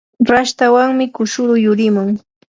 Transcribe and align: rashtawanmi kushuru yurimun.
rashtawanmi 0.29 1.05
kushuru 1.15 1.51
yurimun. 1.65 2.09